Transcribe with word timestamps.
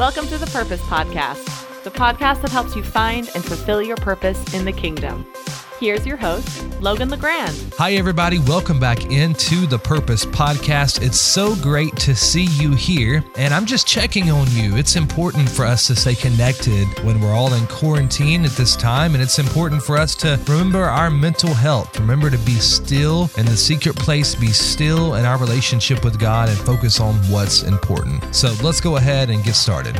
Welcome 0.00 0.28
to 0.28 0.38
the 0.38 0.46
Purpose 0.46 0.80
Podcast, 0.84 1.44
the 1.84 1.90
podcast 1.90 2.40
that 2.40 2.50
helps 2.50 2.74
you 2.74 2.82
find 2.82 3.30
and 3.34 3.44
fulfill 3.44 3.82
your 3.82 3.98
purpose 3.98 4.54
in 4.54 4.64
the 4.64 4.72
kingdom. 4.72 5.26
Here's 5.80 6.04
your 6.04 6.18
host, 6.18 6.62
Logan 6.82 7.08
LeGrande. 7.08 7.74
Hi, 7.76 7.92
everybody. 7.92 8.38
Welcome 8.38 8.78
back 8.78 9.10
into 9.10 9.66
the 9.66 9.78
Purpose 9.78 10.26
Podcast. 10.26 11.00
It's 11.00 11.18
so 11.18 11.56
great 11.56 11.96
to 11.96 12.14
see 12.14 12.44
you 12.44 12.72
here. 12.72 13.24
And 13.36 13.54
I'm 13.54 13.64
just 13.64 13.86
checking 13.86 14.30
on 14.30 14.46
you. 14.50 14.76
It's 14.76 14.96
important 14.96 15.48
for 15.48 15.64
us 15.64 15.86
to 15.86 15.96
stay 15.96 16.14
connected 16.14 16.86
when 17.02 17.18
we're 17.18 17.32
all 17.32 17.54
in 17.54 17.66
quarantine 17.68 18.44
at 18.44 18.50
this 18.50 18.76
time. 18.76 19.14
And 19.14 19.22
it's 19.22 19.38
important 19.38 19.82
for 19.82 19.96
us 19.96 20.14
to 20.16 20.38
remember 20.46 20.84
our 20.84 21.08
mental 21.10 21.54
health. 21.54 21.98
Remember 21.98 22.28
to 22.28 22.38
be 22.40 22.56
still 22.56 23.30
in 23.38 23.46
the 23.46 23.56
secret 23.56 23.96
place, 23.96 24.34
be 24.34 24.48
still 24.48 25.14
in 25.14 25.24
our 25.24 25.38
relationship 25.38 26.04
with 26.04 26.18
God, 26.18 26.50
and 26.50 26.58
focus 26.58 27.00
on 27.00 27.14
what's 27.30 27.62
important. 27.62 28.36
So 28.36 28.52
let's 28.62 28.82
go 28.82 28.98
ahead 28.98 29.30
and 29.30 29.42
get 29.42 29.54
started. 29.54 29.98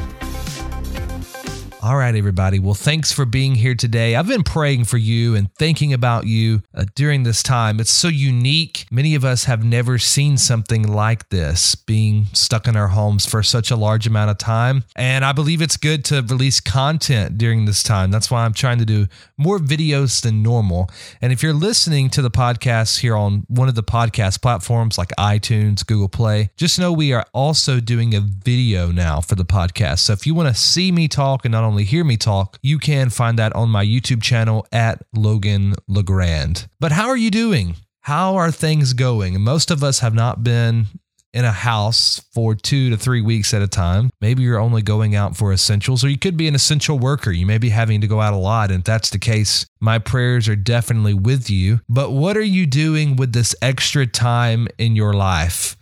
All 1.90 1.96
right, 1.96 2.14
everybody. 2.14 2.60
Well, 2.60 2.74
thanks 2.74 3.10
for 3.10 3.24
being 3.24 3.56
here 3.56 3.74
today. 3.74 4.14
I've 4.14 4.28
been 4.28 4.44
praying 4.44 4.84
for 4.84 4.96
you 4.96 5.34
and 5.34 5.52
thinking 5.56 5.92
about 5.92 6.24
you 6.24 6.62
uh, 6.72 6.84
during 6.94 7.24
this 7.24 7.42
time. 7.42 7.80
It's 7.80 7.90
so 7.90 8.06
unique. 8.06 8.86
Many 8.92 9.16
of 9.16 9.24
us 9.24 9.46
have 9.46 9.64
never 9.64 9.98
seen 9.98 10.36
something 10.36 10.86
like 10.86 11.30
this, 11.30 11.74
being 11.74 12.26
stuck 12.26 12.68
in 12.68 12.76
our 12.76 12.86
homes 12.86 13.26
for 13.26 13.42
such 13.42 13.72
a 13.72 13.76
large 13.76 14.06
amount 14.06 14.30
of 14.30 14.38
time. 14.38 14.84
And 14.94 15.24
I 15.24 15.32
believe 15.32 15.60
it's 15.60 15.76
good 15.76 16.04
to 16.04 16.22
release 16.22 16.60
content 16.60 17.36
during 17.38 17.64
this 17.64 17.82
time. 17.82 18.12
That's 18.12 18.30
why 18.30 18.44
I'm 18.44 18.54
trying 18.54 18.78
to 18.78 18.84
do 18.84 19.08
more 19.36 19.58
videos 19.58 20.22
than 20.22 20.44
normal. 20.44 20.88
And 21.20 21.32
if 21.32 21.42
you're 21.42 21.52
listening 21.52 22.08
to 22.10 22.22
the 22.22 22.30
podcast 22.30 23.00
here 23.00 23.16
on 23.16 23.46
one 23.48 23.66
of 23.66 23.74
the 23.74 23.82
podcast 23.82 24.42
platforms 24.42 24.96
like 24.96 25.08
iTunes, 25.18 25.84
Google 25.84 26.08
Play, 26.08 26.50
just 26.56 26.78
know 26.78 26.92
we 26.92 27.12
are 27.12 27.26
also 27.34 27.80
doing 27.80 28.14
a 28.14 28.20
video 28.20 28.92
now 28.92 29.20
for 29.20 29.34
the 29.34 29.44
podcast. 29.44 29.98
So 29.98 30.12
if 30.12 30.24
you 30.24 30.36
want 30.36 30.54
to 30.54 30.54
see 30.54 30.92
me 30.92 31.08
talk 31.08 31.44
and 31.44 31.50
not 31.50 31.64
only 31.64 31.79
hear 31.84 32.04
me 32.04 32.16
talk, 32.16 32.58
you 32.62 32.78
can 32.78 33.10
find 33.10 33.38
that 33.38 33.54
on 33.54 33.68
my 33.68 33.84
YouTube 33.84 34.22
channel 34.22 34.66
at 34.72 35.02
Logan 35.14 35.74
LeGrande. 35.88 36.66
But 36.78 36.92
how 36.92 37.08
are 37.08 37.16
you 37.16 37.30
doing? 37.30 37.76
How 38.00 38.36
are 38.36 38.50
things 38.50 38.92
going? 38.92 39.40
Most 39.40 39.70
of 39.70 39.84
us 39.84 40.00
have 40.00 40.14
not 40.14 40.42
been 40.42 40.86
in 41.32 41.44
a 41.44 41.52
house 41.52 42.20
for 42.32 42.54
two 42.54 42.90
to 42.90 42.96
three 42.96 43.20
weeks 43.20 43.54
at 43.54 43.62
a 43.62 43.68
time. 43.68 44.10
Maybe 44.20 44.42
you're 44.42 44.58
only 44.58 44.82
going 44.82 45.14
out 45.14 45.36
for 45.36 45.52
essentials, 45.52 46.02
or 46.02 46.08
you 46.08 46.18
could 46.18 46.36
be 46.36 46.48
an 46.48 46.54
essential 46.54 46.98
worker. 46.98 47.30
You 47.30 47.46
may 47.46 47.58
be 47.58 47.68
having 47.68 48.00
to 48.00 48.08
go 48.08 48.20
out 48.20 48.32
a 48.32 48.38
lot. 48.38 48.70
And 48.70 48.80
if 48.80 48.84
that's 48.84 49.10
the 49.10 49.18
case, 49.18 49.66
my 49.80 49.98
prayers 49.98 50.48
are 50.48 50.56
definitely 50.56 51.14
with 51.14 51.48
you. 51.48 51.80
But 51.88 52.10
what 52.10 52.36
are 52.36 52.42
you 52.42 52.66
doing 52.66 53.16
with 53.16 53.32
this 53.32 53.54
extra 53.62 54.06
time 54.06 54.66
in 54.78 54.96
your 54.96 55.12
life? 55.12 55.76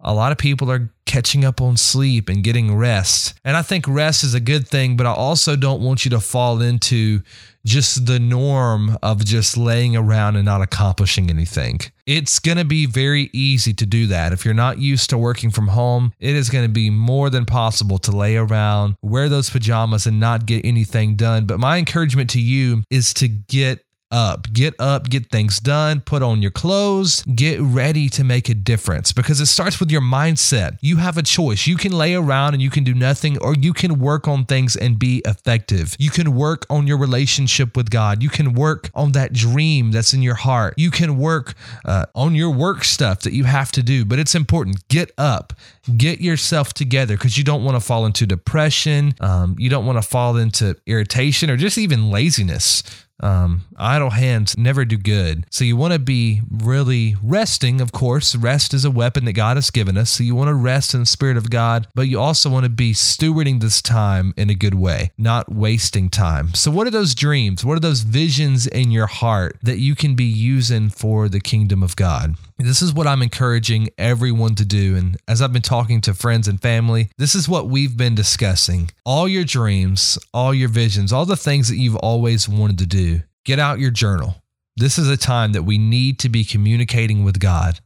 A 0.00 0.12
lot 0.12 0.32
of 0.32 0.38
people 0.38 0.70
are 0.70 0.91
catching 1.12 1.44
up 1.44 1.60
on 1.60 1.76
sleep 1.76 2.30
and 2.30 2.42
getting 2.42 2.74
rest. 2.74 3.34
And 3.44 3.54
I 3.54 3.60
think 3.60 3.86
rest 3.86 4.24
is 4.24 4.32
a 4.32 4.40
good 4.40 4.66
thing, 4.66 4.96
but 4.96 5.04
I 5.04 5.12
also 5.12 5.56
don't 5.56 5.82
want 5.82 6.06
you 6.06 6.10
to 6.12 6.20
fall 6.20 6.62
into 6.62 7.20
just 7.66 8.06
the 8.06 8.18
norm 8.18 8.96
of 9.02 9.22
just 9.22 9.58
laying 9.58 9.94
around 9.94 10.36
and 10.36 10.46
not 10.46 10.62
accomplishing 10.62 11.28
anything. 11.28 11.80
It's 12.06 12.38
going 12.38 12.56
to 12.56 12.64
be 12.64 12.86
very 12.86 13.28
easy 13.34 13.74
to 13.74 13.84
do 13.84 14.06
that. 14.06 14.32
If 14.32 14.46
you're 14.46 14.54
not 14.54 14.78
used 14.78 15.10
to 15.10 15.18
working 15.18 15.50
from 15.50 15.68
home, 15.68 16.14
it 16.18 16.34
is 16.34 16.48
going 16.48 16.64
to 16.64 16.72
be 16.72 16.88
more 16.88 17.28
than 17.28 17.44
possible 17.44 17.98
to 17.98 18.10
lay 18.10 18.36
around, 18.38 18.96
wear 19.02 19.28
those 19.28 19.50
pajamas, 19.50 20.06
and 20.06 20.18
not 20.18 20.46
get 20.46 20.64
anything 20.64 21.16
done. 21.16 21.44
But 21.44 21.60
my 21.60 21.76
encouragement 21.76 22.30
to 22.30 22.40
you 22.40 22.84
is 22.90 23.12
to 23.14 23.28
get 23.28 23.84
up. 24.12 24.52
Get 24.52 24.74
up, 24.78 25.08
get 25.08 25.30
things 25.30 25.58
done, 25.58 26.00
put 26.00 26.22
on 26.22 26.42
your 26.42 26.50
clothes, 26.50 27.22
get 27.34 27.60
ready 27.60 28.08
to 28.10 28.22
make 28.22 28.48
a 28.48 28.54
difference 28.54 29.12
because 29.12 29.40
it 29.40 29.46
starts 29.46 29.80
with 29.80 29.90
your 29.90 30.02
mindset. 30.02 30.76
You 30.80 30.98
have 30.98 31.16
a 31.16 31.22
choice. 31.22 31.66
You 31.66 31.76
can 31.76 31.92
lay 31.92 32.14
around 32.14 32.54
and 32.54 32.62
you 32.62 32.70
can 32.70 32.84
do 32.84 32.94
nothing, 32.94 33.38
or 33.38 33.54
you 33.54 33.72
can 33.72 33.98
work 33.98 34.28
on 34.28 34.44
things 34.44 34.76
and 34.76 34.98
be 34.98 35.22
effective. 35.24 35.96
You 35.98 36.10
can 36.10 36.34
work 36.34 36.66
on 36.68 36.86
your 36.86 36.98
relationship 36.98 37.76
with 37.76 37.90
God. 37.90 38.22
You 38.22 38.28
can 38.28 38.52
work 38.52 38.90
on 38.94 39.12
that 39.12 39.32
dream 39.32 39.90
that's 39.90 40.12
in 40.12 40.22
your 40.22 40.34
heart. 40.34 40.74
You 40.76 40.90
can 40.90 41.16
work 41.18 41.54
uh, 41.84 42.06
on 42.14 42.34
your 42.34 42.50
work 42.50 42.84
stuff 42.84 43.20
that 43.20 43.32
you 43.32 43.44
have 43.44 43.72
to 43.72 43.82
do, 43.82 44.04
but 44.04 44.18
it's 44.18 44.34
important. 44.34 44.86
Get 44.88 45.10
up, 45.16 45.54
get 45.96 46.20
yourself 46.20 46.74
together 46.74 47.16
because 47.16 47.38
you 47.38 47.44
don't 47.44 47.64
want 47.64 47.76
to 47.76 47.80
fall 47.80 48.04
into 48.06 48.26
depression. 48.26 49.14
Um, 49.20 49.56
you 49.58 49.70
don't 49.70 49.86
want 49.86 50.02
to 50.02 50.06
fall 50.06 50.36
into 50.36 50.76
irritation 50.86 51.48
or 51.50 51.56
just 51.56 51.78
even 51.78 52.10
laziness. 52.10 52.82
Um, 53.20 53.62
idle 53.76 54.10
hands 54.10 54.56
never 54.58 54.84
do 54.84 54.96
good. 54.96 55.46
So 55.50 55.64
you 55.64 55.76
want 55.76 55.92
to 55.92 55.98
be 55.98 56.42
really 56.50 57.16
resting, 57.22 57.80
of 57.80 57.92
course. 57.92 58.34
Rest 58.34 58.74
is 58.74 58.84
a 58.84 58.90
weapon 58.90 59.24
that 59.26 59.34
God 59.34 59.56
has 59.56 59.70
given 59.70 59.96
us. 59.96 60.10
So 60.10 60.24
you 60.24 60.34
want 60.34 60.48
to 60.48 60.54
rest 60.54 60.92
in 60.92 61.00
the 61.00 61.06
Spirit 61.06 61.36
of 61.36 61.50
God, 61.50 61.86
but 61.94 62.08
you 62.08 62.18
also 62.18 62.50
want 62.50 62.64
to 62.64 62.70
be 62.70 62.92
stewarding 62.92 63.60
this 63.60 63.80
time 63.80 64.34
in 64.36 64.50
a 64.50 64.54
good 64.54 64.74
way, 64.74 65.12
not 65.16 65.52
wasting 65.52 66.10
time. 66.10 66.54
So, 66.54 66.70
what 66.70 66.86
are 66.86 66.90
those 66.90 67.14
dreams? 67.14 67.64
What 67.64 67.76
are 67.76 67.80
those 67.80 68.00
visions 68.00 68.66
in 68.66 68.90
your 68.90 69.06
heart 69.06 69.58
that 69.62 69.78
you 69.78 69.94
can 69.94 70.14
be 70.14 70.24
using 70.24 70.88
for 70.88 71.28
the 71.28 71.40
kingdom 71.40 71.82
of 71.82 71.96
God? 71.96 72.36
This 72.58 72.82
is 72.82 72.92
what 72.92 73.06
I'm 73.06 73.22
encouraging 73.22 73.88
everyone 73.98 74.54
to 74.56 74.64
do. 74.64 74.96
And 74.96 75.16
as 75.26 75.42
I've 75.42 75.52
been 75.52 75.62
talking 75.62 76.00
to 76.02 76.14
friends 76.14 76.46
and 76.46 76.60
family, 76.60 77.10
this 77.18 77.34
is 77.34 77.48
what 77.48 77.68
we've 77.68 77.96
been 77.96 78.14
discussing. 78.14 78.90
All 79.04 79.26
your 79.26 79.44
dreams, 79.44 80.16
all 80.32 80.54
your 80.54 80.68
visions, 80.68 81.12
all 81.12 81.26
the 81.26 81.36
things 81.36 81.68
that 81.68 81.76
you've 81.76 81.96
always 81.96 82.48
wanted 82.48 82.78
to 82.78 82.86
do, 82.86 83.22
get 83.44 83.58
out 83.58 83.80
your 83.80 83.90
journal. 83.90 84.36
This 84.76 84.96
is 84.96 85.08
a 85.08 85.16
time 85.16 85.52
that 85.52 85.64
we 85.64 85.76
need 85.76 86.20
to 86.20 86.28
be 86.28 86.44
communicating 86.44 87.24
with 87.24 87.40
God. 87.40 87.80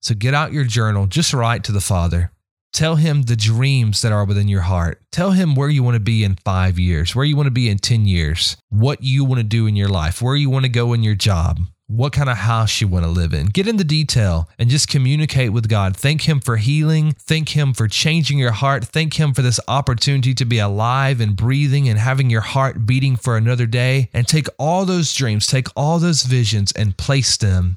So 0.00 0.14
get 0.14 0.32
out 0.32 0.52
your 0.54 0.64
journal, 0.64 1.06
just 1.06 1.34
write 1.34 1.64
to 1.64 1.72
the 1.72 1.80
Father. 1.82 2.30
Tell 2.72 2.96
him 2.96 3.22
the 3.22 3.36
dreams 3.36 4.00
that 4.00 4.10
are 4.10 4.24
within 4.24 4.48
your 4.48 4.62
heart. 4.62 5.02
Tell 5.12 5.32
him 5.32 5.54
where 5.54 5.68
you 5.68 5.82
want 5.82 5.94
to 5.94 6.00
be 6.00 6.24
in 6.24 6.36
five 6.44 6.78
years, 6.78 7.14
where 7.14 7.24
you 7.24 7.36
want 7.36 7.46
to 7.46 7.52
be 7.52 7.68
in 7.68 7.78
10 7.78 8.06
years, 8.06 8.56
what 8.70 9.02
you 9.02 9.24
want 9.24 9.38
to 9.38 9.44
do 9.44 9.66
in 9.66 9.76
your 9.76 9.88
life, 9.88 10.22
where 10.22 10.34
you 10.34 10.50
want 10.50 10.64
to 10.64 10.70
go 10.70 10.92
in 10.92 11.02
your 11.02 11.14
job 11.14 11.60
what 11.86 12.12
kind 12.12 12.30
of 12.30 12.38
house 12.38 12.80
you 12.80 12.88
want 12.88 13.04
to 13.04 13.10
live 13.10 13.34
in. 13.34 13.46
Get 13.46 13.68
into 13.68 13.84
detail 13.84 14.48
and 14.58 14.70
just 14.70 14.88
communicate 14.88 15.52
with 15.52 15.68
God. 15.68 15.96
Thank 15.96 16.22
Him 16.22 16.40
for 16.40 16.56
healing. 16.56 17.12
Thank 17.12 17.50
Him 17.50 17.74
for 17.74 17.88
changing 17.88 18.38
your 18.38 18.52
heart. 18.52 18.84
Thank 18.84 19.14
Him 19.14 19.34
for 19.34 19.42
this 19.42 19.60
opportunity 19.68 20.34
to 20.34 20.44
be 20.44 20.58
alive 20.58 21.20
and 21.20 21.36
breathing 21.36 21.88
and 21.88 21.98
having 21.98 22.30
your 22.30 22.40
heart 22.40 22.86
beating 22.86 23.16
for 23.16 23.36
another 23.36 23.66
day. 23.66 24.08
And 24.14 24.26
take 24.26 24.46
all 24.58 24.84
those 24.84 25.14
dreams, 25.14 25.46
take 25.46 25.68
all 25.76 25.98
those 25.98 26.22
visions, 26.22 26.72
and 26.72 26.96
place 26.96 27.36
them 27.36 27.76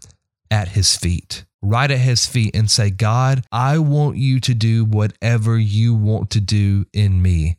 at 0.49 0.69
His 0.69 0.95
feet. 0.95 1.43
Right 1.61 1.89
at 1.89 1.99
His 1.99 2.25
feet 2.25 2.55
and 2.55 2.71
say, 2.71 2.91
God, 2.91 3.43
I 3.51 3.79
want 3.79 4.17
you 4.17 4.39
to 4.41 4.53
do 4.53 4.85
whatever 4.85 5.57
you 5.57 5.95
want 5.95 6.29
to 6.31 6.41
do 6.41 6.85
in 6.93 7.21
me. 7.21 7.57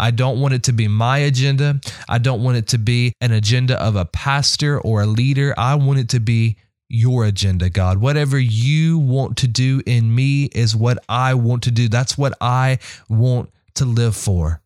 I 0.00 0.10
don't 0.10 0.40
want 0.40 0.54
it 0.54 0.62
to 0.64 0.72
be 0.72 0.88
my 0.88 1.18
agenda. 1.18 1.78
I 2.08 2.18
don't 2.18 2.42
want 2.42 2.56
it 2.56 2.68
to 2.68 2.78
be 2.78 3.12
an 3.20 3.32
agenda 3.32 3.80
of 3.80 3.96
a 3.96 4.06
pastor 4.06 4.80
or 4.80 5.02
a 5.02 5.06
leader. 5.06 5.54
I 5.58 5.74
want 5.74 5.98
it 5.98 6.08
to 6.10 6.20
be 6.20 6.56
your 6.88 7.26
agenda, 7.26 7.68
God. 7.68 7.98
Whatever 7.98 8.38
you 8.38 8.98
want 8.98 9.36
to 9.38 9.46
do 9.46 9.82
in 9.86 10.12
me 10.14 10.44
is 10.46 10.74
what 10.74 10.98
I 11.08 11.34
want 11.34 11.64
to 11.64 11.70
do. 11.70 11.88
That's 11.88 12.16
what 12.16 12.32
I 12.40 12.78
want 13.08 13.50
to 13.74 13.84
live 13.84 14.16
for. 14.16 14.60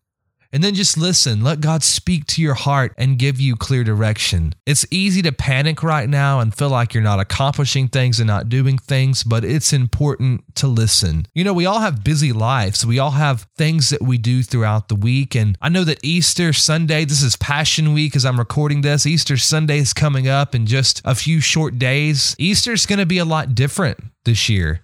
And 0.55 0.63
then 0.63 0.73
just 0.73 0.97
listen. 0.97 1.43
Let 1.43 1.59
God 1.59 1.83
speak 1.83 2.27
to 2.27 2.41
your 2.41 2.53
heart 2.53 2.93
and 2.97 3.19
give 3.19 3.41
you 3.41 3.57
clear 3.57 3.83
direction. 3.83 4.53
It's 4.65 4.85
easy 4.89 5.21
to 5.23 5.33
panic 5.33 5.83
right 5.83 6.07
now 6.07 6.39
and 6.39 6.55
feel 6.55 6.69
like 6.69 6.93
you're 6.93 7.03
not 7.03 7.19
accomplishing 7.19 7.89
things 7.89 8.21
and 8.21 8.27
not 8.27 8.47
doing 8.47 8.77
things, 8.77 9.25
but 9.25 9.43
it's 9.43 9.73
important 9.73 10.55
to 10.55 10.67
listen. 10.67 11.27
You 11.33 11.43
know, 11.43 11.51
we 11.51 11.65
all 11.65 11.81
have 11.81 12.05
busy 12.05 12.31
lives. 12.31 12.85
We 12.85 12.99
all 12.99 13.11
have 13.11 13.47
things 13.57 13.89
that 13.89 14.01
we 14.01 14.17
do 14.17 14.43
throughout 14.43 14.87
the 14.87 14.95
week. 14.95 15.35
And 15.35 15.57
I 15.61 15.67
know 15.67 15.83
that 15.83 15.99
Easter 16.03 16.53
Sunday, 16.53 17.03
this 17.03 17.21
is 17.21 17.35
Passion 17.35 17.93
Week 17.93 18.15
as 18.15 18.23
I'm 18.23 18.39
recording 18.39 18.79
this. 18.79 19.05
Easter 19.05 19.35
Sunday 19.35 19.79
is 19.79 19.91
coming 19.91 20.29
up 20.29 20.55
in 20.55 20.67
just 20.67 21.01
a 21.03 21.15
few 21.15 21.41
short 21.41 21.77
days. 21.77 22.33
Easter's 22.39 22.85
going 22.85 22.99
to 22.99 23.05
be 23.05 23.17
a 23.17 23.25
lot 23.25 23.55
different 23.55 24.01
this 24.23 24.47
year. 24.47 24.79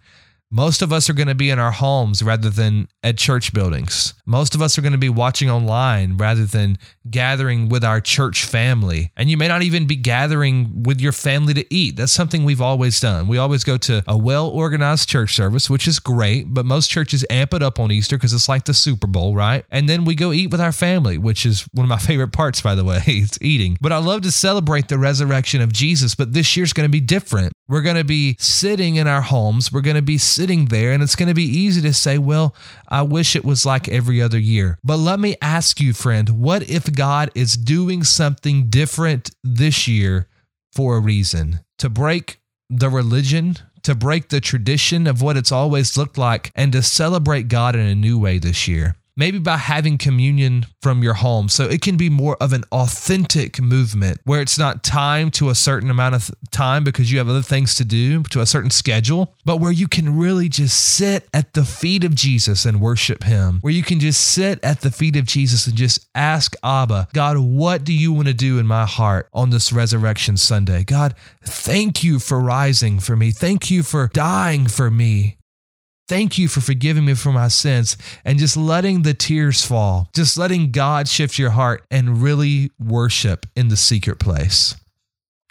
Most 0.53 0.81
of 0.81 0.91
us 0.91 1.09
are 1.09 1.13
going 1.13 1.29
to 1.29 1.35
be 1.35 1.49
in 1.49 1.59
our 1.59 1.71
homes 1.71 2.21
rather 2.21 2.49
than 2.49 2.89
at 3.03 3.17
church 3.17 3.53
buildings. 3.53 4.13
Most 4.25 4.53
of 4.53 4.61
us 4.61 4.77
are 4.77 4.81
going 4.81 4.91
to 4.91 4.97
be 4.97 5.07
watching 5.07 5.49
online 5.49 6.17
rather 6.17 6.43
than 6.43 6.77
gathering 7.09 7.69
with 7.69 7.85
our 7.85 8.01
church 8.01 8.43
family. 8.43 9.13
And 9.15 9.29
you 9.29 9.37
may 9.37 9.47
not 9.47 9.61
even 9.61 9.87
be 9.87 9.95
gathering 9.95 10.83
with 10.83 10.99
your 10.99 11.13
family 11.13 11.53
to 11.53 11.73
eat. 11.73 11.95
That's 11.95 12.11
something 12.11 12.43
we've 12.43 12.59
always 12.59 12.99
done. 12.99 13.29
We 13.29 13.37
always 13.37 13.63
go 13.63 13.77
to 13.77 14.03
a 14.05 14.17
well 14.17 14.49
organized 14.49 15.07
church 15.07 15.35
service, 15.35 15.69
which 15.69 15.87
is 15.87 15.99
great, 15.99 16.53
but 16.53 16.65
most 16.65 16.89
churches 16.89 17.25
amp 17.29 17.53
it 17.53 17.63
up 17.63 17.79
on 17.79 17.89
Easter 17.89 18.17
because 18.17 18.33
it's 18.33 18.49
like 18.49 18.65
the 18.65 18.73
Super 18.73 19.07
Bowl, 19.07 19.33
right? 19.33 19.63
And 19.71 19.87
then 19.87 20.03
we 20.03 20.15
go 20.15 20.33
eat 20.33 20.51
with 20.51 20.59
our 20.59 20.73
family, 20.73 21.17
which 21.17 21.45
is 21.45 21.65
one 21.73 21.85
of 21.85 21.89
my 21.89 21.97
favorite 22.09 22.33
parts, 22.33 22.59
by 22.59 22.75
the 22.75 22.83
way. 22.83 22.99
It's 23.21 23.37
eating. 23.39 23.77
But 23.79 23.91
I 23.91 23.97
love 23.97 24.21
to 24.23 24.31
celebrate 24.31 24.87
the 24.87 24.97
resurrection 24.97 25.61
of 25.61 25.71
Jesus, 25.71 26.15
but 26.15 26.33
this 26.33 26.57
year's 26.57 26.73
going 26.73 26.87
to 26.87 26.91
be 26.91 26.99
different. 26.99 27.53
We're 27.67 27.83
going 27.83 27.95
to 27.95 28.03
be 28.03 28.35
sitting 28.37 28.95
in 28.95 29.07
our 29.07 29.21
homes. 29.21 29.71
We're 29.71 29.79
going 29.79 29.95
to 29.95 30.01
be 30.01 30.17
there, 30.65 30.91
and 30.91 31.01
it's 31.01 31.15
going 31.15 31.27
to 31.27 31.33
be 31.33 31.43
easy 31.43 31.81
to 31.81 31.93
say, 31.93 32.17
well, 32.17 32.55
I 32.87 33.01
wish 33.01 33.35
it 33.35 33.45
was 33.45 33.65
like 33.65 33.87
every 33.87 34.21
other 34.21 34.39
year. 34.39 34.77
But 34.83 34.97
let 34.97 35.19
me 35.19 35.35
ask 35.41 35.79
you, 35.79 35.93
friend, 35.93 36.41
what 36.41 36.69
if 36.69 36.91
God 36.91 37.31
is 37.35 37.57
doing 37.57 38.03
something 38.03 38.69
different 38.69 39.31
this 39.43 39.87
year 39.87 40.27
for 40.73 40.97
a 40.97 41.01
reason? 41.01 41.61
To 41.79 41.89
break 41.89 42.39
the 42.69 42.89
religion, 42.89 43.57
to 43.83 43.95
break 43.95 44.29
the 44.29 44.41
tradition 44.41 45.07
of 45.07 45.21
what 45.21 45.37
it's 45.37 45.51
always 45.51 45.97
looked 45.97 46.17
like, 46.17 46.51
and 46.55 46.71
to 46.71 46.81
celebrate 46.81 47.47
God 47.47 47.75
in 47.75 47.81
a 47.81 47.95
new 47.95 48.19
way 48.19 48.37
this 48.37 48.67
year. 48.67 48.95
Maybe 49.21 49.37
by 49.37 49.55
having 49.55 49.99
communion 49.99 50.65
from 50.81 51.03
your 51.03 51.13
home. 51.13 51.47
So 51.47 51.65
it 51.65 51.83
can 51.83 51.95
be 51.95 52.09
more 52.09 52.35
of 52.41 52.53
an 52.53 52.63
authentic 52.71 53.61
movement 53.61 54.19
where 54.23 54.41
it's 54.41 54.57
not 54.57 54.83
timed 54.83 55.35
to 55.35 55.51
a 55.51 55.53
certain 55.53 55.91
amount 55.91 56.15
of 56.15 56.31
time 56.49 56.83
because 56.83 57.11
you 57.11 57.19
have 57.19 57.29
other 57.29 57.43
things 57.43 57.75
to 57.75 57.85
do 57.85 58.23
to 58.23 58.41
a 58.41 58.47
certain 58.47 58.71
schedule, 58.71 59.35
but 59.45 59.57
where 59.57 59.71
you 59.71 59.87
can 59.87 60.17
really 60.17 60.49
just 60.49 60.95
sit 60.95 61.29
at 61.35 61.53
the 61.53 61.63
feet 61.63 62.03
of 62.03 62.15
Jesus 62.15 62.65
and 62.65 62.81
worship 62.81 63.23
him, 63.23 63.59
where 63.61 63.71
you 63.71 63.83
can 63.83 63.99
just 63.99 64.21
sit 64.25 64.59
at 64.63 64.81
the 64.81 64.89
feet 64.89 65.15
of 65.15 65.25
Jesus 65.25 65.67
and 65.67 65.75
just 65.75 66.07
ask 66.15 66.55
Abba, 66.63 67.07
God, 67.13 67.37
what 67.37 67.83
do 67.83 67.93
you 67.93 68.11
want 68.11 68.27
to 68.27 68.33
do 68.33 68.57
in 68.57 68.65
my 68.65 68.87
heart 68.87 69.29
on 69.35 69.51
this 69.51 69.71
resurrection 69.71 70.35
Sunday? 70.35 70.83
God, 70.83 71.13
thank 71.43 72.03
you 72.03 72.17
for 72.17 72.39
rising 72.39 72.99
for 72.99 73.15
me. 73.15 73.29
Thank 73.29 73.69
you 73.69 73.83
for 73.83 74.09
dying 74.11 74.65
for 74.65 74.89
me. 74.89 75.37
Thank 76.11 76.37
you 76.37 76.49
for 76.49 76.59
forgiving 76.59 77.05
me 77.05 77.13
for 77.13 77.31
my 77.31 77.47
sins 77.47 77.95
and 78.25 78.37
just 78.37 78.57
letting 78.57 79.03
the 79.03 79.13
tears 79.13 79.63
fall, 79.65 80.09
just 80.13 80.37
letting 80.37 80.73
God 80.73 81.07
shift 81.07 81.39
your 81.39 81.51
heart 81.51 81.85
and 81.89 82.21
really 82.21 82.69
worship 82.77 83.45
in 83.55 83.69
the 83.69 83.77
secret 83.77 84.19
place. 84.19 84.75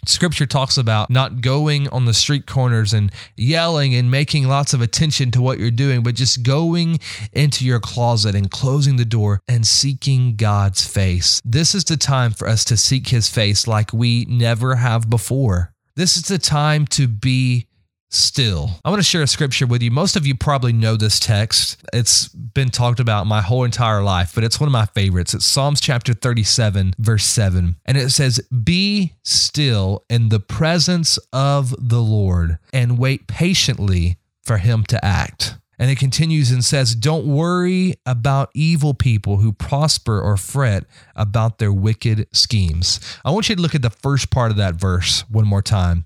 Scripture 0.04 0.44
talks 0.44 0.76
about 0.76 1.08
not 1.08 1.40
going 1.40 1.88
on 1.88 2.04
the 2.04 2.12
street 2.12 2.46
corners 2.46 2.92
and 2.92 3.10
yelling 3.38 3.94
and 3.94 4.10
making 4.10 4.48
lots 4.48 4.74
of 4.74 4.82
attention 4.82 5.30
to 5.30 5.40
what 5.40 5.58
you're 5.58 5.70
doing, 5.70 6.02
but 6.02 6.14
just 6.14 6.42
going 6.42 6.98
into 7.32 7.64
your 7.64 7.80
closet 7.80 8.34
and 8.34 8.50
closing 8.50 8.96
the 8.96 9.06
door 9.06 9.40
and 9.48 9.66
seeking 9.66 10.36
God's 10.36 10.86
face. 10.86 11.40
This 11.42 11.74
is 11.74 11.84
the 11.84 11.96
time 11.96 12.32
for 12.32 12.46
us 12.46 12.66
to 12.66 12.76
seek 12.76 13.08
his 13.08 13.30
face 13.30 13.66
like 13.66 13.94
we 13.94 14.26
never 14.26 14.76
have 14.76 15.08
before. 15.08 15.72
This 15.96 16.18
is 16.18 16.24
the 16.24 16.38
time 16.38 16.86
to 16.88 17.08
be 17.08 17.66
still. 18.10 18.70
I 18.84 18.90
want 18.90 19.00
to 19.00 19.08
share 19.08 19.22
a 19.22 19.26
scripture 19.26 19.66
with 19.66 19.82
you. 19.82 19.90
Most 19.90 20.16
of 20.16 20.26
you 20.26 20.34
probably 20.34 20.72
know 20.72 20.96
this 20.96 21.18
text. 21.18 21.82
It's 21.92 22.28
been 22.28 22.70
talked 22.70 23.00
about 23.00 23.26
my 23.26 23.40
whole 23.40 23.64
entire 23.64 24.02
life, 24.02 24.32
but 24.34 24.44
it's 24.44 24.60
one 24.60 24.66
of 24.66 24.72
my 24.72 24.86
favorites. 24.86 25.32
It's 25.32 25.46
Psalms 25.46 25.80
chapter 25.80 26.12
37, 26.12 26.94
verse 26.98 27.24
7. 27.24 27.76
And 27.86 27.96
it 27.96 28.10
says, 28.10 28.40
Be 28.48 29.14
still 29.22 30.04
in 30.10 30.28
the 30.28 30.40
presence 30.40 31.18
of 31.32 31.74
the 31.78 32.02
Lord 32.02 32.58
and 32.72 32.98
wait 32.98 33.26
patiently 33.26 34.18
for 34.42 34.58
him 34.58 34.84
to 34.84 35.04
act. 35.04 35.54
And 35.78 35.90
it 35.90 35.98
continues 35.98 36.50
and 36.50 36.62
says, 36.62 36.94
Don't 36.94 37.26
worry 37.26 37.94
about 38.04 38.50
evil 38.54 38.92
people 38.92 39.38
who 39.38 39.50
prosper 39.50 40.20
or 40.20 40.36
fret 40.36 40.84
about 41.16 41.58
their 41.58 41.72
wicked 41.72 42.26
schemes. 42.36 43.00
I 43.24 43.30
want 43.30 43.48
you 43.48 43.56
to 43.56 43.62
look 43.62 43.74
at 43.74 43.80
the 43.80 43.88
first 43.88 44.30
part 44.30 44.50
of 44.50 44.58
that 44.58 44.74
verse 44.74 45.24
one 45.30 45.46
more 45.46 45.62
time. 45.62 46.04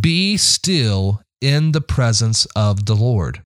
Be 0.00 0.36
still 0.36 1.22
in 1.40 1.72
the 1.72 1.80
presence 1.80 2.46
of 2.56 2.86
the 2.86 2.94
Lord. 2.94 3.42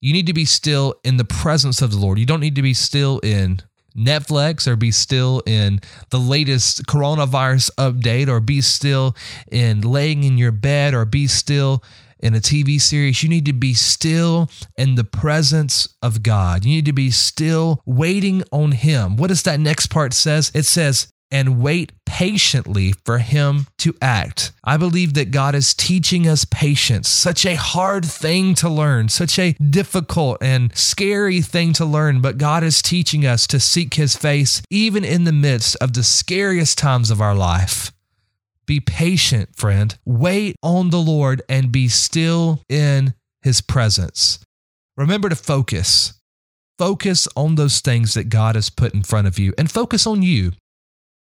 You 0.00 0.12
need 0.12 0.26
to 0.26 0.32
be 0.32 0.44
still 0.44 0.94
in 1.04 1.16
the 1.16 1.24
presence 1.24 1.82
of 1.82 1.90
the 1.90 1.98
Lord. 1.98 2.18
You 2.18 2.26
don't 2.26 2.40
need 2.40 2.56
to 2.56 2.62
be 2.62 2.74
still 2.74 3.18
in 3.20 3.60
Netflix 3.96 4.66
or 4.66 4.76
be 4.76 4.90
still 4.90 5.42
in 5.46 5.80
the 6.10 6.18
latest 6.18 6.86
coronavirus 6.86 7.70
update 7.76 8.28
or 8.28 8.40
be 8.40 8.60
still 8.60 9.14
in 9.50 9.80
laying 9.80 10.24
in 10.24 10.38
your 10.38 10.52
bed 10.52 10.94
or 10.94 11.04
be 11.04 11.26
still 11.26 11.82
in 12.20 12.34
a 12.34 12.38
TV 12.38 12.80
series. 12.80 13.22
You 13.22 13.28
need 13.28 13.46
to 13.46 13.52
be 13.52 13.74
still 13.74 14.50
in 14.76 14.94
the 14.94 15.04
presence 15.04 15.88
of 16.02 16.22
God. 16.22 16.64
You 16.64 16.76
need 16.76 16.86
to 16.86 16.92
be 16.92 17.10
still 17.10 17.82
waiting 17.84 18.42
on 18.52 18.72
Him. 18.72 19.16
What 19.16 19.28
does 19.28 19.42
that 19.42 19.60
next 19.60 19.88
part 19.88 20.12
says? 20.12 20.50
It 20.54 20.64
says, 20.64 21.08
and 21.30 21.60
wait 21.60 21.92
patiently 22.04 22.92
for 23.04 23.18
him 23.18 23.66
to 23.78 23.94
act. 24.02 24.52
I 24.64 24.76
believe 24.76 25.14
that 25.14 25.30
God 25.30 25.54
is 25.54 25.74
teaching 25.74 26.26
us 26.26 26.44
patience, 26.44 27.08
such 27.08 27.46
a 27.46 27.54
hard 27.54 28.04
thing 28.04 28.54
to 28.56 28.68
learn, 28.68 29.08
such 29.08 29.38
a 29.38 29.52
difficult 29.54 30.38
and 30.42 30.76
scary 30.76 31.40
thing 31.40 31.72
to 31.74 31.84
learn, 31.84 32.20
but 32.20 32.38
God 32.38 32.62
is 32.62 32.82
teaching 32.82 33.24
us 33.24 33.46
to 33.46 33.60
seek 33.60 33.94
his 33.94 34.16
face 34.16 34.62
even 34.70 35.04
in 35.04 35.24
the 35.24 35.32
midst 35.32 35.76
of 35.76 35.92
the 35.92 36.02
scariest 36.02 36.78
times 36.78 37.10
of 37.10 37.20
our 37.20 37.34
life. 37.34 37.92
Be 38.66 38.80
patient, 38.80 39.56
friend. 39.56 39.96
Wait 40.04 40.56
on 40.62 40.90
the 40.90 41.00
Lord 41.00 41.42
and 41.48 41.72
be 41.72 41.88
still 41.88 42.62
in 42.68 43.14
his 43.42 43.60
presence. 43.60 44.38
Remember 44.96 45.28
to 45.28 45.36
focus. 45.36 46.14
Focus 46.78 47.26
on 47.36 47.56
those 47.56 47.80
things 47.80 48.14
that 48.14 48.28
God 48.28 48.54
has 48.54 48.70
put 48.70 48.94
in 48.94 49.02
front 49.02 49.26
of 49.26 49.38
you 49.38 49.52
and 49.58 49.70
focus 49.70 50.06
on 50.06 50.22
you. 50.22 50.52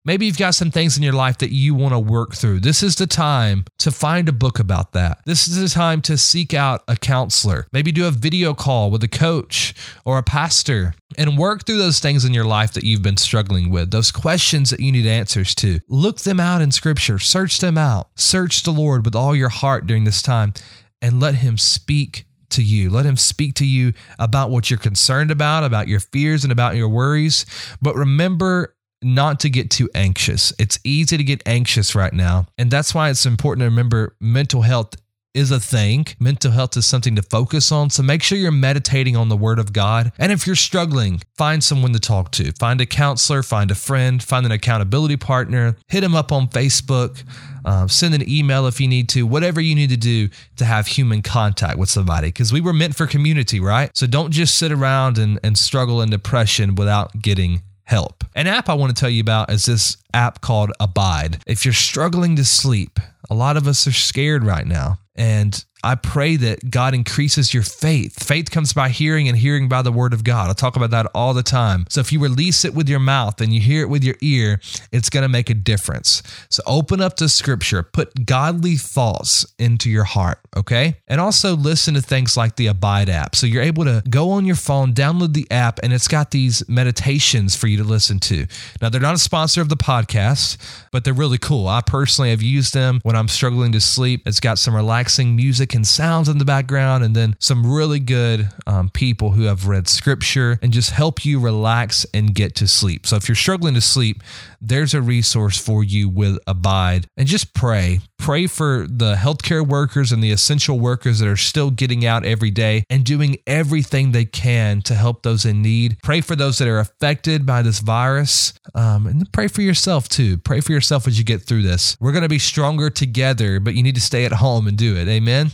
Maybe 0.06 0.24
you've 0.24 0.38
got 0.38 0.54
some 0.54 0.70
things 0.70 0.96
in 0.96 1.02
your 1.02 1.12
life 1.12 1.38
that 1.38 1.50
you 1.50 1.74
want 1.74 1.92
to 1.92 1.98
work 1.98 2.34
through. 2.34 2.60
This 2.60 2.80
is 2.80 2.94
the 2.94 3.08
time 3.08 3.64
to 3.78 3.90
find 3.90 4.28
a 4.28 4.32
book 4.32 4.60
about 4.60 4.92
that. 4.92 5.18
This 5.26 5.48
is 5.48 5.60
the 5.60 5.68
time 5.68 6.00
to 6.02 6.16
seek 6.16 6.54
out 6.54 6.84
a 6.86 6.94
counselor. 6.94 7.66
Maybe 7.72 7.90
do 7.90 8.06
a 8.06 8.12
video 8.12 8.54
call 8.54 8.92
with 8.92 9.02
a 9.02 9.08
coach 9.08 9.74
or 10.04 10.16
a 10.16 10.22
pastor 10.22 10.94
and 11.18 11.36
work 11.36 11.66
through 11.66 11.78
those 11.78 11.98
things 11.98 12.24
in 12.24 12.32
your 12.32 12.44
life 12.44 12.72
that 12.74 12.84
you've 12.84 13.02
been 13.02 13.16
struggling 13.16 13.68
with, 13.68 13.90
those 13.90 14.12
questions 14.12 14.70
that 14.70 14.78
you 14.78 14.92
need 14.92 15.06
answers 15.06 15.56
to. 15.56 15.80
Look 15.88 16.20
them 16.20 16.38
out 16.38 16.62
in 16.62 16.70
scripture, 16.70 17.18
search 17.18 17.58
them 17.58 17.76
out. 17.76 18.08
Search 18.14 18.62
the 18.62 18.70
Lord 18.70 19.04
with 19.04 19.16
all 19.16 19.34
your 19.34 19.48
heart 19.48 19.88
during 19.88 20.04
this 20.04 20.22
time 20.22 20.54
and 21.02 21.18
let 21.18 21.34
Him 21.34 21.58
speak 21.58 22.26
to 22.50 22.62
you. 22.62 22.90
Let 22.90 23.06
him 23.06 23.16
speak 23.16 23.54
to 23.56 23.66
you 23.66 23.92
about 24.18 24.50
what 24.50 24.70
you're 24.70 24.78
concerned 24.78 25.32
about, 25.32 25.64
about 25.64 25.88
your 25.88 26.00
fears 26.00 26.44
and 26.44 26.52
about 26.52 26.76
your 26.76 26.88
worries. 26.88 27.44
But 27.82 27.96
remember 27.96 28.75
not 29.02 29.40
to 29.40 29.50
get 29.50 29.70
too 29.70 29.88
anxious. 29.94 30.52
It's 30.58 30.78
easy 30.84 31.16
to 31.16 31.24
get 31.24 31.42
anxious 31.46 31.94
right 31.94 32.12
now. 32.12 32.46
And 32.58 32.70
that's 32.70 32.94
why 32.94 33.10
it's 33.10 33.26
important 33.26 33.60
to 33.60 33.66
remember 33.66 34.16
mental 34.20 34.62
health 34.62 34.94
is 35.36 35.50
a 35.50 35.60
thing. 35.60 36.06
Mental 36.18 36.50
health 36.50 36.78
is 36.78 36.86
something 36.86 37.14
to 37.14 37.22
focus 37.22 37.70
on. 37.70 37.90
So 37.90 38.02
make 38.02 38.22
sure 38.22 38.38
you're 38.38 38.50
meditating 38.50 39.16
on 39.16 39.28
the 39.28 39.36
word 39.36 39.58
of 39.58 39.74
God. 39.74 40.10
And 40.18 40.32
if 40.32 40.46
you're 40.46 40.56
struggling, 40.56 41.20
find 41.36 41.62
someone 41.62 41.92
to 41.92 42.00
talk 42.00 42.30
to. 42.32 42.52
Find 42.52 42.80
a 42.80 42.86
counselor, 42.86 43.42
find 43.42 43.70
a 43.70 43.74
friend, 43.74 44.22
find 44.22 44.46
an 44.46 44.52
accountability 44.52 45.18
partner, 45.18 45.76
hit 45.88 46.00
them 46.00 46.14
up 46.14 46.32
on 46.32 46.48
Facebook, 46.48 47.22
um, 47.66 47.86
send 47.86 48.14
an 48.14 48.26
email 48.28 48.66
if 48.66 48.80
you 48.80 48.88
need 48.88 49.10
to, 49.10 49.26
whatever 49.26 49.60
you 49.60 49.74
need 49.74 49.90
to 49.90 49.98
do 49.98 50.30
to 50.56 50.64
have 50.64 50.86
human 50.86 51.20
contact 51.20 51.78
with 51.78 51.90
somebody. 51.90 52.28
Because 52.28 52.50
we 52.50 52.62
were 52.62 52.72
meant 52.72 52.96
for 52.96 53.06
community, 53.06 53.60
right? 53.60 53.94
So 53.94 54.06
don't 54.06 54.30
just 54.30 54.56
sit 54.56 54.72
around 54.72 55.18
and, 55.18 55.38
and 55.42 55.58
struggle 55.58 56.00
in 56.00 56.08
depression 56.08 56.76
without 56.76 57.20
getting 57.20 57.60
help. 57.86 58.24
An 58.34 58.46
app 58.46 58.68
I 58.68 58.74
want 58.74 58.94
to 58.94 59.00
tell 59.00 59.08
you 59.08 59.20
about 59.20 59.50
is 59.50 59.64
this 59.64 59.96
app 60.12 60.40
called 60.40 60.72
Abide. 60.78 61.38
If 61.46 61.64
you're 61.64 61.72
struggling 61.72 62.36
to 62.36 62.44
sleep, 62.44 63.00
a 63.30 63.34
lot 63.34 63.56
of 63.56 63.66
us 63.66 63.86
are 63.86 63.92
scared 63.92 64.44
right 64.44 64.66
now. 64.66 64.98
And 65.14 65.64
I 65.84 65.94
pray 65.94 66.36
that 66.36 66.70
God 66.70 66.94
increases 66.94 67.54
your 67.54 67.62
faith. 67.62 68.24
Faith 68.24 68.50
comes 68.50 68.72
by 68.72 68.88
hearing 68.88 69.28
and 69.28 69.36
hearing 69.36 69.68
by 69.68 69.82
the 69.82 69.92
word 69.92 70.12
of 70.12 70.24
God. 70.24 70.50
I 70.50 70.52
talk 70.52 70.76
about 70.76 70.90
that 70.90 71.06
all 71.14 71.34
the 71.34 71.42
time. 71.42 71.86
So 71.88 72.00
if 72.00 72.12
you 72.12 72.18
release 72.18 72.64
it 72.64 72.74
with 72.74 72.88
your 72.88 72.98
mouth 72.98 73.40
and 73.40 73.52
you 73.52 73.60
hear 73.60 73.82
it 73.82 73.88
with 73.88 74.02
your 74.02 74.16
ear, 74.20 74.60
it's 74.90 75.10
going 75.10 75.22
to 75.22 75.28
make 75.28 75.50
a 75.50 75.54
difference. 75.54 76.22
So 76.48 76.62
open 76.66 77.00
up 77.00 77.14
to 77.16 77.28
scripture, 77.28 77.82
put 77.82 78.26
godly 78.26 78.76
thoughts 78.76 79.46
into 79.58 79.90
your 79.90 80.04
heart, 80.04 80.40
okay? 80.56 80.96
And 81.06 81.20
also 81.20 81.54
listen 81.54 81.94
to 81.94 82.02
things 82.02 82.36
like 82.36 82.56
the 82.56 82.66
Abide 82.66 83.08
app. 83.08 83.36
So 83.36 83.46
you're 83.46 83.62
able 83.62 83.84
to 83.84 84.02
go 84.08 84.30
on 84.30 84.44
your 84.44 84.56
phone, 84.56 84.92
download 84.92 85.34
the 85.34 85.46
app, 85.50 85.78
and 85.82 85.92
it's 85.92 86.08
got 86.08 86.30
these 86.30 86.68
meditations 86.68 87.54
for 87.54 87.68
you 87.68 87.76
to 87.76 87.84
listen 87.84 88.18
to. 88.20 88.46
Now, 88.82 88.88
they're 88.88 89.00
not 89.00 89.14
a 89.14 89.18
sponsor 89.18 89.60
of 89.60 89.68
the 89.68 89.76
podcast, 89.76 90.56
but 90.90 91.04
they're 91.04 91.14
really 91.14 91.38
cool. 91.38 91.68
I 91.68 91.80
personally 91.80 92.30
have 92.30 92.42
used 92.42 92.74
them 92.74 93.00
when 93.02 93.14
I'm 93.14 93.28
struggling 93.28 93.72
to 93.72 93.80
sleep. 93.80 94.22
It's 94.26 94.40
got 94.40 94.58
some 94.58 94.74
relaxing 94.74 95.36
music 95.66 95.74
and 95.74 95.86
sounds 95.86 96.28
in 96.28 96.38
the 96.38 96.44
background, 96.44 97.02
and 97.04 97.14
then 97.14 97.34
some 97.38 97.66
really 97.66 97.98
good 97.98 98.48
um, 98.66 98.88
people 98.90 99.32
who 99.32 99.42
have 99.42 99.66
read 99.66 99.88
scripture 99.88 100.58
and 100.62 100.72
just 100.72 100.90
help 100.90 101.24
you 101.24 101.40
relax 101.40 102.06
and 102.14 102.34
get 102.34 102.54
to 102.56 102.68
sleep. 102.68 103.06
So 103.06 103.16
if 103.16 103.28
you're 103.28 103.34
struggling 103.34 103.74
to 103.74 103.80
sleep, 103.80 104.22
there's 104.60 104.94
a 104.94 105.02
resource 105.02 105.58
for 105.58 105.82
you 105.82 106.08
with 106.08 106.38
Abide. 106.46 107.06
And 107.16 107.26
just 107.26 107.52
pray. 107.54 108.00
Pray 108.18 108.46
for 108.46 108.86
the 108.88 109.14
healthcare 109.14 109.66
workers 109.66 110.10
and 110.10 110.22
the 110.22 110.32
essential 110.32 110.80
workers 110.80 111.18
that 111.20 111.28
are 111.28 111.36
still 111.36 111.70
getting 111.70 112.04
out 112.04 112.24
every 112.24 112.50
day 112.50 112.84
and 112.90 113.04
doing 113.04 113.36
everything 113.46 114.12
they 114.12 114.24
can 114.24 114.82
to 114.82 114.94
help 114.94 115.22
those 115.22 115.44
in 115.44 115.62
need. 115.62 115.96
Pray 116.02 116.20
for 116.20 116.34
those 116.34 116.58
that 116.58 116.68
are 116.68 116.78
affected 116.78 117.46
by 117.46 117.62
this 117.62 117.80
virus. 117.80 118.52
Um, 118.74 119.06
and 119.06 119.32
pray 119.32 119.48
for 119.48 119.62
yourself 119.62 120.08
too. 120.08 120.38
Pray 120.38 120.60
for 120.60 120.72
yourself 120.72 121.06
as 121.06 121.18
you 121.18 121.24
get 121.24 121.42
through 121.42 121.62
this. 121.62 121.96
We're 122.00 122.12
going 122.12 122.22
to 122.22 122.28
be 122.28 122.38
stronger 122.38 122.90
together, 122.90 123.60
but 123.60 123.74
you 123.74 123.82
need 123.82 123.94
to 123.94 124.00
stay 124.00 124.24
at 124.24 124.32
home 124.32 124.66
and 124.66 124.76
do 124.76 124.96
it. 124.96 125.08
Amen. 125.08 125.52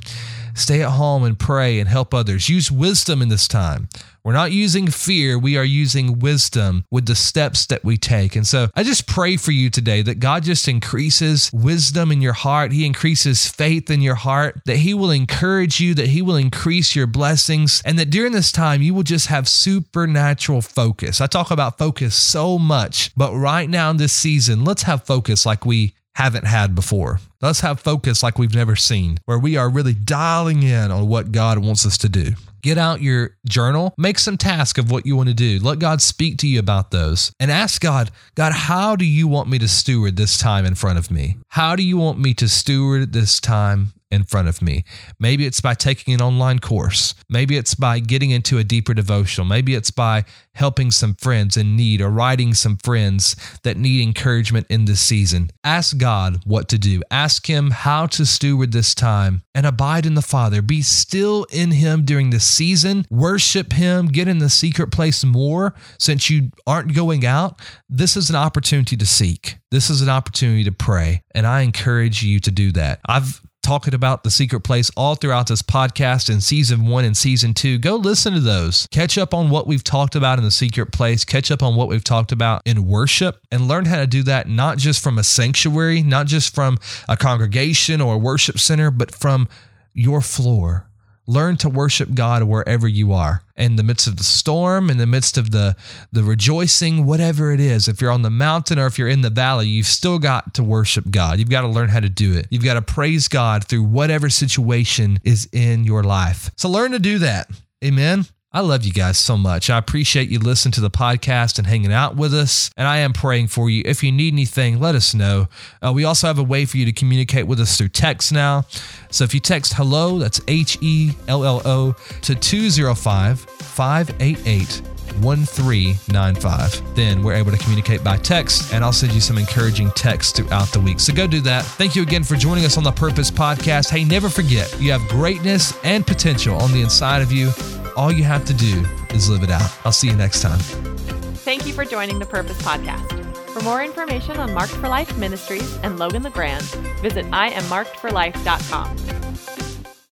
Stay 0.55 0.83
at 0.83 0.91
home 0.91 1.25
and 1.25 1.39
pray 1.39 1.81
and 1.81 1.89
help 1.89 2.13
others. 2.13 2.49
Use 2.49 2.71
wisdom 2.71 3.23
in 3.23 3.29
this 3.29 3.49
time. 3.49 3.89
We're 4.25 4.33
not 4.33 4.53
using 4.53 4.87
fear, 4.87 5.37
we 5.37 5.57
are 5.57 5.65
using 5.65 6.21
wisdom 6.21 6.85
with 6.93 7.07
the 7.07 7.17
steps 7.17 7.67
that 7.67 7.85
we 7.85 7.97
take. 7.97 8.37
And 8.37 8.47
so 8.47 8.69
I 8.77 8.85
just 8.85 9.09
pray 9.09 9.37
for 9.37 9.51
you 9.51 9.69
today 9.69 10.01
that 10.03 10.21
God 10.21 10.45
just 10.45 10.69
increases 10.69 11.51
wisdom 11.53 12.13
in 12.13 12.23
your 12.23 12.33
heart. 12.33 12.71
He 12.71 12.87
increases 12.87 13.49
faith 13.49 13.91
in 13.91 14.01
your 14.01 14.15
heart, 14.15 14.61
that 14.67 14.77
He 14.77 14.95
will 14.95 15.11
encourage 15.11 15.81
you, 15.81 15.93
that 15.95 16.09
He 16.09 16.23
will 16.23 16.37
increase 16.37 16.95
your 16.95 17.09
blessings, 17.09 17.83
and 17.85 17.99
that 17.99 18.11
during 18.11 18.31
this 18.31 18.53
time 18.53 18.81
you 18.81 18.95
will 18.95 19.03
just 19.03 19.27
have 19.27 19.49
supernatural 19.49 20.63
focus. 20.63 21.21
I 21.21 21.27
talk 21.27 21.51
about 21.51 21.79
focus 21.79 22.15
so 22.15 22.61
much, 22.61 23.11
but 23.17 23.35
right 23.35 23.69
now 23.69 23.91
in 23.91 23.97
this 23.97 24.13
season, 24.13 24.65
let's 24.65 24.85
have 24.85 25.05
focus 25.05 25.45
like 25.45 25.67
we 25.67 25.95
haven't 26.15 26.47
had 26.47 26.75
before. 26.75 27.21
Let's 27.41 27.61
have 27.61 27.81
focus 27.81 28.23
like 28.23 28.39
we've 28.39 28.55
never 28.55 28.77
seen, 28.77 29.19
where 29.25 29.39
we 29.39 29.57
are 29.57 29.69
really 29.69 29.95
dialing 29.95 30.63
in 30.63 30.91
on 30.91 31.09
what 31.09 31.33
God 31.33 31.59
wants 31.59 31.87
us 31.87 31.99
to 31.99 32.09
do. 32.09 32.33
Get 32.63 32.79
out 32.79 33.03
your 33.03 33.37
journal, 33.45 33.93
make 33.99 34.21
some 34.21 34.37
task 34.37 34.79
of 34.79 34.91
what 34.91 35.05
you 35.05 35.17
want 35.17 35.29
to 35.29 35.35
do. 35.35 35.59
Let 35.59 35.81
God 35.81 36.01
speak 36.01 36.39
to 36.39 36.47
you 36.47 36.61
about 36.61 36.93
those 36.93 37.33
and 37.41 37.51
ask 37.51 37.83
God, 37.83 38.13
God, 38.37 38.53
how 38.53 38.95
do 38.95 39.05
you 39.05 39.27
want 39.27 39.49
me 39.49 39.59
to 39.59 39.67
steward 39.67 40.17
this 40.17 40.39
time 40.39 40.65
in 40.65 40.77
front 40.77 40.99
of 40.99 41.11
me? 41.11 41.39
How 41.49 41.75
do 41.75 41.83
you 41.83 41.97
want 41.97 42.21
me 42.21 42.35
to 42.35 42.49
steward 42.49 43.13
this 43.13 43.41
time 43.41 43.93
in 44.13 44.25
front 44.25 44.47
of 44.47 44.63
me. 44.63 44.85
Maybe 45.19 45.47
it's 45.47 45.61
by 45.61 45.75
taking 45.75 46.15
an 46.15 46.21
online 46.21 46.59
course. 46.59 47.15
Maybe 47.29 47.57
it's 47.57 47.75
by 47.75 47.99
getting 47.99 48.31
into 48.31 48.59
a 48.59 48.65
deeper 48.65 48.95
devotional. 48.95 49.47
Maybe 49.47 49.75
it's 49.75 49.91
by 49.91 50.25
helping 50.55 50.91
some 50.91 51.15
friends 51.15 51.57
in 51.57 51.77
need 51.77 52.03
or 52.03 52.11
writing 52.11 52.53
some 52.53 52.77
friends 52.77 53.35
that 53.63 53.77
need 53.77 54.03
encouragement 54.03 54.67
in 54.69 54.85
this 54.85 55.01
season. 55.01 55.51
Ask 55.65 55.97
God 55.97 56.43
what 56.45 56.69
to 56.69 56.79
do. 56.79 57.03
Ask 57.11 57.47
Him 57.47 57.71
how 57.71 58.07
to 58.09 58.27
steward 58.27 58.73
this 58.73 58.95
time 58.95 59.43
and 59.55 59.65
abide 59.65 60.05
in 60.05 60.15
the 60.15 60.23
Father. 60.23 60.61
Be 60.61 60.83
still 60.83 61.47
in 61.51 61.71
Him 61.71 62.05
during 62.05 62.31
this 62.31 62.45
season. 62.45 63.07
Worship 63.11 63.73
Him. 63.73 64.09
Get 64.09 64.29
in 64.29 64.39
the 64.39 64.51
secret 64.51 64.93
place 64.93 65.25
more 65.25 65.75
since 65.99 66.29
you 66.29 66.51
aren't 66.67 66.95
going 66.95 67.25
out. 67.25 67.59
This 67.89 68.17
is 68.17 68.29
an 68.29 68.37
opportunity 68.37 68.97
to 68.97 69.07
seek. 69.07 69.57
This 69.71 69.89
is 69.89 70.03
an 70.03 70.11
opportunity 70.11 70.65
to 70.65 70.73
pray. 70.73 71.23
And 71.35 71.47
I 71.47 71.63
encourage 71.63 72.23
you 72.23 72.41
to 72.41 72.51
do 72.51 72.73
that. 72.73 73.01
I've 73.09 73.41
talking 73.63 73.95
about 73.95 74.25
the 74.25 74.31
secret 74.31 74.61
place 74.61 74.91
all 74.97 75.15
throughout 75.15 75.47
this 75.47 75.63
podcast 75.63 76.29
in 76.29 76.41
season 76.41 76.87
one 76.87 77.05
and 77.05 77.17
season 77.17 77.55
two. 77.55 77.79
Go 77.79 77.97
listen 77.97 78.35
to 78.35 78.41
those. 78.41 78.87
Catch 78.91 79.17
up 79.17 79.33
on 79.33 79.51
what 79.51 79.67
we've 79.67 79.85
talked 79.85 80.15
about 80.15 80.39
in 80.39 80.45
the 80.45 80.51
secret 80.51 80.93
place, 80.93 81.25
catch 81.25 81.51
up 81.51 81.63
on 81.63 81.77
what 81.77 81.89
we've 81.89 82.05
talked 82.05 82.33
about 82.33 82.63
in 82.65 82.87
worship, 82.87 83.41
and 83.51 83.69
learn 83.69 83.85
how 83.85 83.99
to 83.99 84.07
do 84.07 84.23
that 84.25 84.49
not 84.49 84.79
just 84.79 85.03
from 85.03 85.19
a 85.19 85.25
sanctuary, 85.25 86.03
not 86.03 86.27
just 86.27 86.55
from 86.55 86.79
a 87.09 87.17
congregation 87.17 88.01
or 88.01 88.15
a 88.15 88.19
worship 88.19 88.59
center, 88.59 88.91
but 88.91 89.15
from 89.15 89.49
your 89.95 90.21
floor 90.21 90.87
Learn 91.27 91.57
to 91.59 91.69
worship 91.69 92.15
God 92.15 92.43
wherever 92.43 92.89
you 92.89 93.13
are. 93.13 93.43
In 93.57 93.77
the 93.77 93.83
midst 93.83 94.07
of 94.09 94.17
the 94.17 94.25
storm, 94.25 94.91
in 94.91 94.99
the 94.99 95.07
midst 95.07 95.39
of 95.39 95.53
the, 95.53 95.77
the 96.11 96.25
rejoicing, 96.25 97.07
whatever 97.07 97.53
it 97.53 97.61
is. 97.61 97.87
If 97.87 98.01
you're 98.01 98.11
on 98.11 98.23
the 98.23 98.31
mountain 98.31 98.79
or 98.79 98.87
if 98.87 98.99
you're 98.99 99.09
in 99.09 99.21
the 99.21 99.31
valley, 99.31 99.69
you've 99.69 99.87
still 99.87 100.19
got 100.19 100.55
to 100.55 100.65
worship 100.65 101.11
God. 101.11 101.39
You've 101.39 101.51
got 101.51 101.61
to 101.61 101.69
learn 101.69 101.91
how 101.91 102.01
to 102.01 102.09
do 102.09 102.35
it. 102.35 102.49
You've 102.51 102.65
got 102.65 102.75
to 102.75 102.83
praise 102.83 103.29
God 103.29 103.65
through 103.65 103.85
whatever 103.85 104.29
situation 104.29 105.21
is 105.23 105.49
in 105.53 105.85
your 105.85 106.03
life. 106.03 106.51
So 106.57 106.69
learn 106.69 106.91
to 106.93 106.99
do 106.99 107.19
that. 107.21 107.49
Amen. 107.85 108.27
I 108.55 108.61
love 108.61 108.85
you 108.85 108.93
guys 108.93 109.17
so 109.17 109.39
much. 109.39 109.71
I 109.71 109.79
appreciate 109.79 110.29
you 110.29 110.39
listening 110.39 110.73
to 110.73 110.83
the 110.83 110.91
podcast 110.91 111.57
and 111.57 111.67
hanging 111.67 111.93
out 111.93 112.17
with 112.17 112.35
us. 112.35 112.71
And 112.77 112.87
I 112.87 112.99
am 112.99 113.15
praying 113.15 113.47
for 113.47 113.71
you. 113.71 113.83
If 113.87 114.03
you 114.03 114.13
need 114.13 114.35
anything, 114.35 114.79
let 114.79 114.95
us 114.95 115.15
know. 115.15 115.49
Uh, 115.83 115.91
we 115.95 116.05
also 116.05 116.27
have 116.27 116.39
a 116.39 116.43
way 116.43 116.67
for 116.67 116.77
you 116.77 116.85
to 116.85 116.93
communicate 116.93 117.47
with 117.47 117.61
us 117.61 117.79
through 117.79 117.89
text 117.89 118.31
now. 118.31 118.67
So 119.11 119.25
if 119.25 119.33
you 119.33 119.41
text 119.41 119.73
hello, 119.73 120.19
that's 120.19 120.41
H 120.49 120.77
E 120.83 121.13
L 121.29 121.45
L 121.45 121.63
O, 121.65 121.93
to 122.23 122.35
205 122.35 123.41
588 123.41 124.83
1395. 125.21 126.95
Then 126.95 127.23
we're 127.23 127.35
able 127.35 127.53
to 127.53 127.59
communicate 127.59 128.05
by 128.05 128.19
text, 128.19 128.73
and 128.75 128.85
I'll 128.85 128.93
send 128.93 129.13
you 129.13 129.21
some 129.21 129.39
encouraging 129.39 129.91
texts 129.93 130.33
throughout 130.33 130.69
the 130.73 130.81
week. 130.81 131.01
So 131.01 131.15
go 131.15 131.27
do 131.27 131.41
that. 131.43 131.65
Thank 131.65 131.97
you 131.97 132.03
again 132.03 132.25
for 132.25 132.37
joining 132.37 132.65
us 132.65 132.77
on 132.77 132.85
the 132.85 132.93
Purpose 132.93 133.31
Podcast. 133.31 133.91
Hey, 133.91 134.05
never 134.05 134.29
forget, 134.29 134.75
you 134.79 134.93
have 134.93 135.07
greatness 135.09 135.75
and 135.85 136.07
potential 136.07 136.57
on 136.57 136.73
the 136.73 136.83
inside 136.83 137.23
of 137.23 137.33
you. 137.33 137.51
All 137.97 138.11
you 138.13 138.25
have 138.25 138.45
to 138.47 138.55
do 138.55 138.85
is 139.11 139.29
live 139.29 139.43
it 139.43 139.51
out. 139.51 139.71
I'll 139.85 139.93
see 139.93 140.09
you 140.09 140.17
next 140.17 140.41
time. 140.43 140.59
Thank 140.59 141.67
you 141.67 141.73
for 141.73 141.85
joining 141.85 142.19
the 142.19 142.27
Purpose 142.27 142.61
Podcast. 142.63 143.19
For 143.51 143.61
more 143.63 143.83
information 143.83 144.39
on 144.39 144.55
Marked 144.55 144.73
for 144.73 144.89
Life 144.89 145.17
Ministries 145.19 145.77
and 145.79 145.99
Logan 145.99 146.23
LeGrande, 146.23 146.63
visit 147.01 147.27
IamMarkedForLife.com. 147.27 149.22